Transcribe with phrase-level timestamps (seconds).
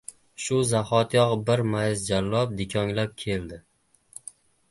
[0.43, 3.63] Shu zahotiyoq bir mayizjallob dikonglab keldi.